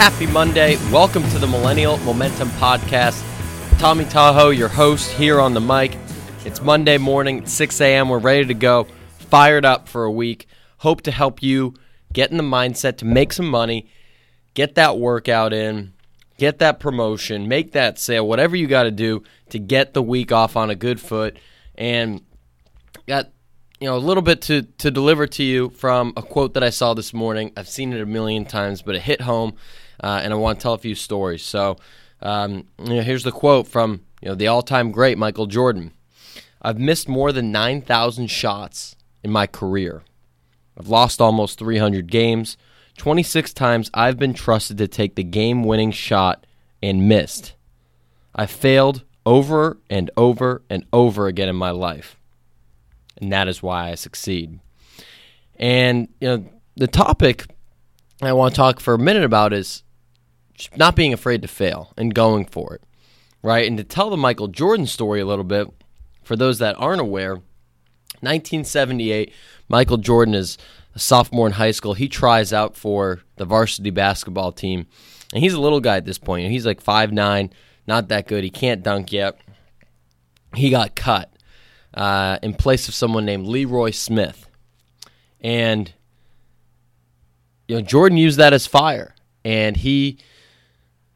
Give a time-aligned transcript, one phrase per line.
[0.00, 0.78] Happy Monday.
[0.90, 3.22] Welcome to the Millennial Momentum Podcast.
[3.78, 5.94] Tommy Tahoe, your host, here on the mic.
[6.46, 8.08] It's Monday morning, 6 a.m.
[8.08, 8.86] We're ready to go,
[9.18, 10.46] fired up for a week.
[10.78, 11.74] Hope to help you
[12.14, 13.90] get in the mindset to make some money,
[14.54, 15.92] get that workout in,
[16.38, 20.32] get that promotion, make that sale, whatever you got to do to get the week
[20.32, 21.36] off on a good foot.
[21.74, 22.22] And
[23.06, 23.28] got
[23.80, 26.70] you know a little bit to to deliver to you from a quote that I
[26.70, 27.52] saw this morning.
[27.54, 29.56] I've seen it a million times, but it hit home,
[30.02, 31.42] uh, and I want to tell a few stories.
[31.42, 31.76] So
[32.22, 35.92] um, you know, here's the quote from you know the all-time great Michael Jordan.
[36.62, 40.02] I've missed more than 9,000 shots in my career.
[40.78, 42.58] I've lost almost 300 games.
[42.98, 46.46] 26 times I've been trusted to take the game winning shot
[46.82, 47.54] and missed.
[48.34, 52.16] I failed over and over and over again in my life.
[53.16, 54.60] And that is why I succeed.
[55.56, 56.44] And you know,
[56.76, 57.46] the topic
[58.22, 59.82] I want to talk for a minute about is
[60.76, 62.82] not being afraid to fail and going for it.
[63.42, 63.66] Right?
[63.66, 65.68] And to tell the Michael Jordan story a little bit,
[66.22, 67.36] for those that aren't aware,
[68.20, 69.32] 1978,
[69.68, 70.58] Michael Jordan is
[70.94, 71.94] a sophomore in high school.
[71.94, 74.86] He tries out for the varsity basketball team.
[75.32, 76.50] And he's a little guy at this point.
[76.50, 77.50] He's like five nine,
[77.86, 78.44] not that good.
[78.44, 79.38] He can't dunk yet.
[80.54, 81.32] He got cut
[81.94, 84.48] uh, in place of someone named Leroy Smith.
[85.40, 85.92] And
[87.68, 89.14] you know, Jordan used that as fire.
[89.44, 90.18] And he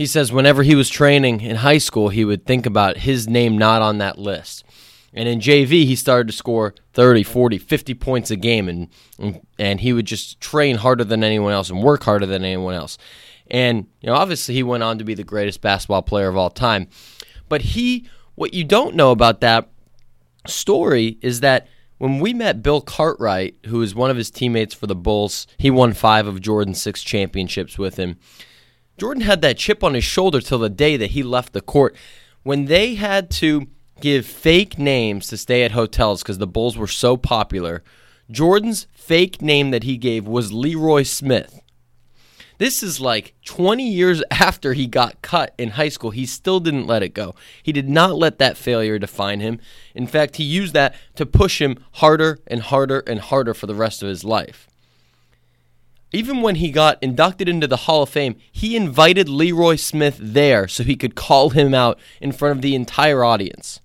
[0.00, 3.58] he says whenever he was training in high school, he would think about his name
[3.58, 4.64] not on that list.
[5.12, 8.88] And in JV, he started to score 30, 40, 50 points a game, and,
[9.58, 12.96] and he would just train harder than anyone else and work harder than anyone else.
[13.50, 16.48] And you know, obviously, he went on to be the greatest basketball player of all
[16.48, 16.88] time.
[17.50, 19.68] But he, what you don't know about that
[20.46, 24.86] story is that when we met Bill Cartwright, who was one of his teammates for
[24.86, 28.16] the Bulls, he won five of Jordan's six championships with him.
[29.00, 31.96] Jordan had that chip on his shoulder till the day that he left the court.
[32.42, 33.66] When they had to
[34.02, 37.82] give fake names to stay at hotels because the Bulls were so popular.
[38.30, 41.62] Jordan's fake name that he gave was Leroy Smith.
[42.58, 46.10] This is like 20 years after he got cut in high school.
[46.10, 47.34] He still didn't let it go.
[47.62, 49.60] He did not let that failure define him.
[49.94, 53.74] In fact, he used that to push him harder and harder and harder for the
[53.74, 54.69] rest of his life.
[56.12, 60.66] Even when he got inducted into the Hall of Fame, he invited Leroy Smith there
[60.66, 63.80] so he could call him out in front of the entire audience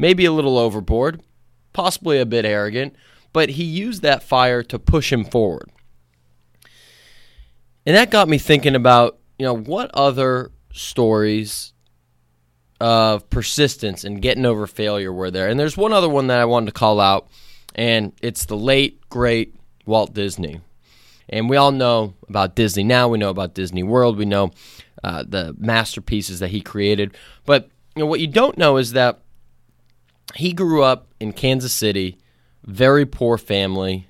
[0.00, 1.22] maybe a little overboard,
[1.74, 2.96] possibly a bit arrogant,
[3.32, 5.70] but he used that fire to push him forward.
[7.84, 11.74] And that got me thinking about, you know, what other stories
[12.80, 15.48] of persistence and getting over failure were there.
[15.48, 17.28] And there's one other one that I wanted to call out,
[17.74, 20.60] and it's the late, great Walt Disney.
[21.30, 23.08] And we all know about Disney now.
[23.08, 24.18] We know about Disney World.
[24.18, 24.50] We know
[25.02, 27.16] uh, the masterpieces that he created.
[27.46, 29.20] But you know what you don't know is that
[30.34, 32.18] he grew up in Kansas City,
[32.64, 34.08] very poor family,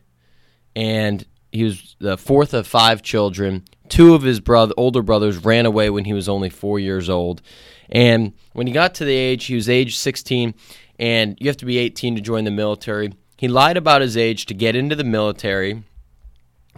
[0.74, 3.64] and he was the fourth of five children.
[3.88, 7.42] Two of his brother, older brothers ran away when he was only four years old.
[7.88, 10.54] And when he got to the age, he was age 16,
[10.98, 13.12] and you have to be 18 to join the military.
[13.36, 15.82] He lied about his age to get into the military,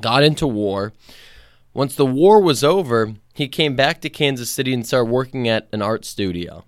[0.00, 0.92] got into war.
[1.74, 5.68] Once the war was over, he came back to Kansas City and started working at
[5.72, 6.64] an art studio.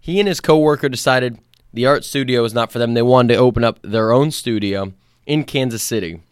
[0.00, 1.38] He and his coworker decided
[1.72, 2.94] the art studio was not for them.
[2.94, 4.92] They wanted to open up their own studio
[5.26, 6.22] in Kansas City.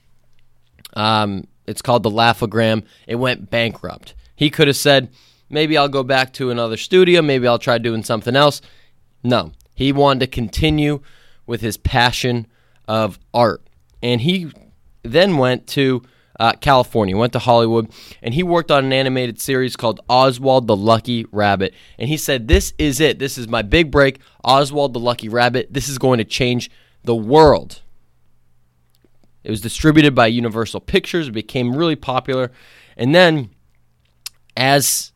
[0.94, 2.84] Um, it's called the Laugh-O-Gram.
[3.06, 4.14] It went bankrupt.
[4.34, 5.10] He could have said,
[5.50, 7.20] maybe I'll go back to another studio.
[7.20, 8.62] Maybe I'll try doing something else.
[9.22, 11.00] No, he wanted to continue
[11.46, 12.46] with his passion
[12.88, 13.62] of art.
[14.02, 14.52] And he
[15.12, 16.02] then went to
[16.38, 17.90] uh, California, went to Hollywood,
[18.22, 21.74] and he worked on an animated series called Oswald the Lucky Rabbit.
[21.98, 23.18] And he said, This is it.
[23.18, 24.20] This is my big break.
[24.44, 25.72] Oswald the Lucky Rabbit.
[25.72, 26.70] This is going to change
[27.04, 27.80] the world.
[29.44, 32.50] It was distributed by Universal Pictures, it became really popular.
[32.96, 33.50] And then,
[34.56, 35.12] as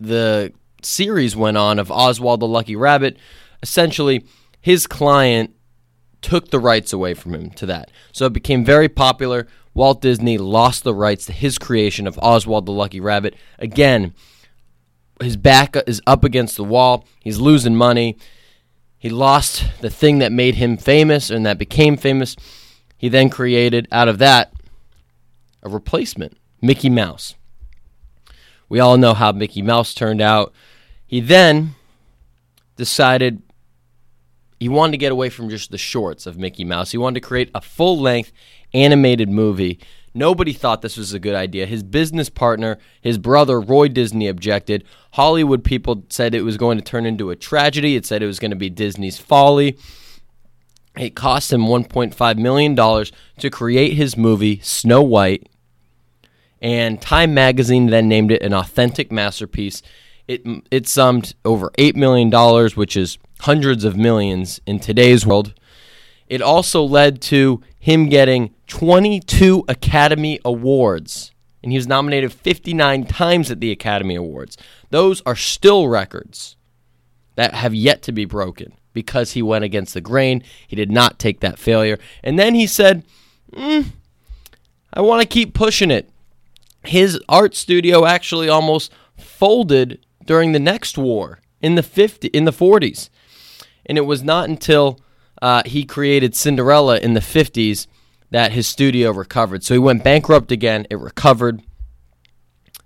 [0.00, 0.52] the
[0.82, 3.16] series went on of Oswald the Lucky Rabbit,
[3.62, 4.24] essentially
[4.60, 5.55] his client
[6.22, 7.90] took the rights away from him to that.
[8.12, 9.46] So it became very popular.
[9.74, 13.36] Walt Disney lost the rights to his creation of Oswald the Lucky Rabbit.
[13.58, 14.14] Again,
[15.20, 17.06] his back is up against the wall.
[17.20, 18.16] He's losing money.
[18.98, 22.36] He lost the thing that made him famous and that became famous.
[22.96, 24.52] He then created out of that
[25.62, 27.34] a replacement, Mickey Mouse.
[28.68, 30.52] We all know how Mickey Mouse turned out.
[31.06, 31.74] He then
[32.76, 33.42] decided
[34.58, 36.90] he wanted to get away from just the shorts of Mickey Mouse.
[36.92, 38.32] He wanted to create a full length
[38.72, 39.78] animated movie
[40.16, 41.66] Nobody thought this was a good idea.
[41.66, 44.82] His business partner, his brother, Roy Disney, objected.
[45.12, 47.96] Hollywood people said it was going to turn into a tragedy.
[47.96, 49.76] It said it was going to be Disney's folly.
[50.96, 55.50] It cost him $1.5 million to create his movie, Snow White.
[56.62, 59.82] And Time Magazine then named it an authentic masterpiece.
[60.26, 62.30] It, it summed over $8 million,
[62.70, 65.54] which is hundreds of millions in today's world.
[66.28, 73.50] It also led to him getting 22 Academy Awards, and he was nominated 59 times
[73.50, 74.56] at the Academy Awards.
[74.90, 76.56] Those are still records
[77.36, 80.42] that have yet to be broken because he went against the grain.
[80.66, 81.98] He did not take that failure.
[82.24, 83.04] And then he said,
[83.52, 83.86] mm,
[84.92, 86.10] I want to keep pushing it.
[86.82, 92.52] His art studio actually almost folded during the next war in the 50 in the
[92.52, 93.10] 40s.
[93.86, 95.00] And it was not until
[95.40, 97.86] uh, he created Cinderella in the 50s
[98.30, 99.64] that his studio recovered.
[99.64, 100.86] So he went bankrupt again.
[100.90, 101.62] It recovered.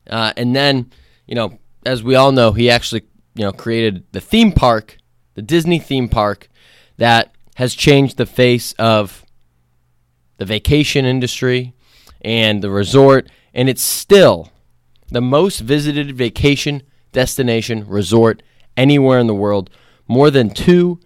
[0.08, 0.90] Uh, and then,
[1.26, 3.02] you know, as we all know, he actually,
[3.34, 4.98] you know, created the theme park,
[5.34, 6.48] the Disney theme park,
[6.98, 9.24] that has changed the face of
[10.36, 11.74] the vacation industry
[12.20, 13.30] and the resort.
[13.54, 14.50] And it's still
[15.08, 16.82] the most visited vacation
[17.12, 18.42] destination resort
[18.76, 19.70] anywhere in the world.
[20.10, 20.98] More than two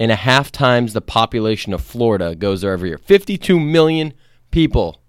[0.00, 2.98] and a half times the population of Florida goes there every year.
[2.98, 4.12] 52 million
[4.50, 5.00] people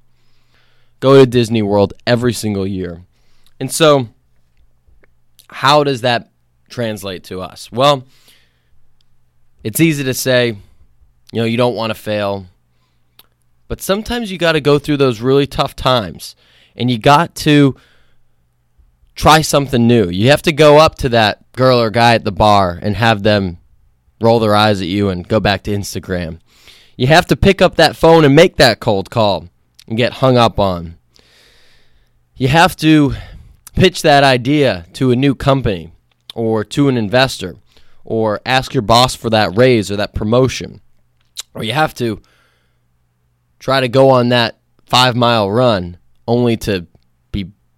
[1.00, 3.02] go to Disney World every single year.
[3.60, 4.10] And so,
[5.50, 6.30] how does that
[6.70, 7.72] translate to us?
[7.72, 8.04] Well,
[9.64, 10.50] it's easy to say,
[11.32, 12.46] you know, you don't want to fail.
[13.68, 16.36] But sometimes you got to go through those really tough times
[16.76, 17.76] and you got to
[19.20, 20.08] try something new.
[20.08, 23.22] You have to go up to that girl or guy at the bar and have
[23.22, 23.58] them
[24.22, 26.40] roll their eyes at you and go back to Instagram.
[26.96, 29.50] You have to pick up that phone and make that cold call
[29.88, 30.98] and get hung up on.
[32.38, 33.16] You have to
[33.76, 35.92] pitch that idea to a new company
[36.34, 37.58] or to an investor
[38.06, 40.80] or ask your boss for that raise or that promotion.
[41.54, 42.22] Or you have to
[43.60, 46.88] try to go on that five mile run only to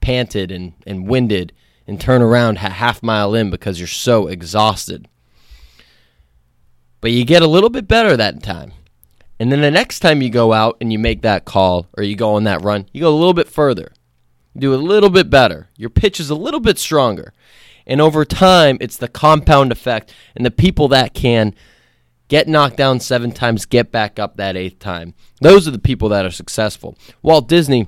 [0.02, 1.54] panted and, and winded
[1.88, 5.08] and turn around a half mile in because you're so exhausted.
[7.00, 8.74] But you get a little bit better that time.
[9.40, 12.16] And then the next time you go out and you make that call or you
[12.16, 13.92] go on that run, you go a little bit further.
[14.54, 15.70] You do a little bit better.
[15.78, 17.34] Your pitch is a little bit stronger.
[17.88, 20.14] And over time, it's the compound effect.
[20.36, 21.56] And the people that can
[22.28, 25.16] get knocked down seven times, get back up that eighth time.
[25.42, 26.96] Those are the people that are successful.
[27.24, 27.88] Walt Disney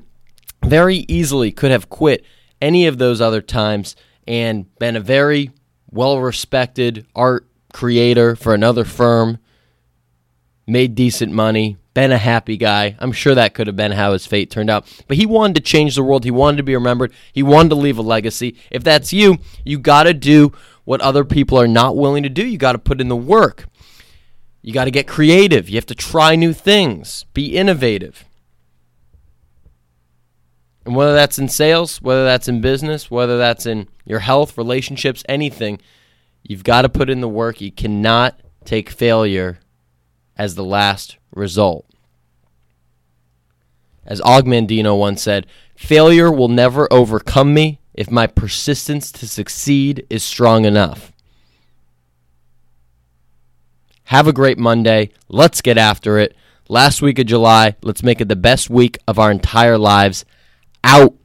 [0.66, 2.26] very easily could have quit
[2.62, 3.96] any of those other times
[4.28, 5.52] and been a very
[5.92, 9.40] well respected art creator for another firm,
[10.66, 12.96] made decent money, been a happy guy.
[13.00, 14.86] I'm sure that could have been how his fate turned out.
[15.08, 16.24] But he wanted to change the world.
[16.24, 17.14] He wanted to be remembered.
[17.32, 18.56] He wanted to leave a legacy.
[18.72, 20.54] If that's you, you got to do
[20.86, 22.46] what other people are not willing to do.
[22.46, 23.68] You got to put in the work.
[24.62, 25.70] You got to get creative.
[25.70, 28.26] You have to try new things, be innovative.
[30.94, 35.24] And whether that's in sales, whether that's in business, whether that's in your health, relationships,
[35.28, 35.80] anything,
[36.44, 37.62] You've got to put in the work.
[37.62, 39.60] You cannot take failure
[40.38, 41.86] as the last result.
[44.06, 50.06] As Og Mandino once said, failure will never overcome me if my persistence to succeed
[50.10, 51.14] is strong enough.
[54.06, 55.12] Have a great Monday.
[55.30, 56.36] Let's get after it.
[56.68, 60.26] Last week of July, let's make it the best week of our entire lives.
[60.84, 61.23] Out.